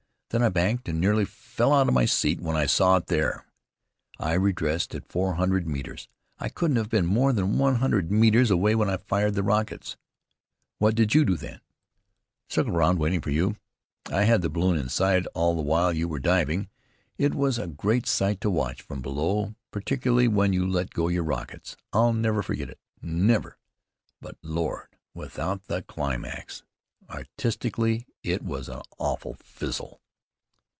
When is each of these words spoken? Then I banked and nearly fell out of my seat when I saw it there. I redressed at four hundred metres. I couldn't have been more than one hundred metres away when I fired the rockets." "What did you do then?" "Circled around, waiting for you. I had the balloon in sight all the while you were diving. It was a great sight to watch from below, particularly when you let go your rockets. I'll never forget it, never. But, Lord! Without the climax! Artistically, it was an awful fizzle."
Then 0.31 0.43
I 0.43 0.47
banked 0.47 0.87
and 0.87 1.01
nearly 1.01 1.25
fell 1.25 1.73
out 1.73 1.89
of 1.89 1.93
my 1.93 2.05
seat 2.05 2.39
when 2.39 2.55
I 2.55 2.65
saw 2.65 2.95
it 2.95 3.07
there. 3.07 3.45
I 4.17 4.31
redressed 4.31 4.95
at 4.95 5.11
four 5.11 5.33
hundred 5.33 5.67
metres. 5.67 6.07
I 6.39 6.47
couldn't 6.47 6.77
have 6.77 6.87
been 6.89 7.05
more 7.05 7.33
than 7.33 7.57
one 7.57 7.75
hundred 7.75 8.09
metres 8.09 8.49
away 8.49 8.73
when 8.73 8.89
I 8.89 8.95
fired 8.95 9.33
the 9.33 9.43
rockets." 9.43 9.97
"What 10.77 10.95
did 10.95 11.13
you 11.13 11.25
do 11.25 11.35
then?" 11.35 11.59
"Circled 12.47 12.73
around, 12.73 12.97
waiting 12.97 13.19
for 13.19 13.29
you. 13.29 13.57
I 14.09 14.23
had 14.23 14.41
the 14.41 14.49
balloon 14.49 14.77
in 14.77 14.87
sight 14.87 15.25
all 15.35 15.53
the 15.53 15.61
while 15.61 15.91
you 15.91 16.07
were 16.07 16.17
diving. 16.17 16.69
It 17.17 17.35
was 17.35 17.57
a 17.59 17.67
great 17.67 18.07
sight 18.07 18.39
to 18.39 18.49
watch 18.49 18.81
from 18.81 19.01
below, 19.01 19.55
particularly 19.69 20.29
when 20.29 20.53
you 20.53 20.65
let 20.65 20.91
go 20.91 21.09
your 21.09 21.25
rockets. 21.25 21.75
I'll 21.91 22.13
never 22.13 22.41
forget 22.41 22.69
it, 22.69 22.79
never. 23.01 23.57
But, 24.21 24.37
Lord! 24.41 24.95
Without 25.13 25.65
the 25.65 25.81
climax! 25.81 26.63
Artistically, 27.09 28.07
it 28.23 28.41
was 28.43 28.69
an 28.69 28.81
awful 28.97 29.33
fizzle." 29.33 29.97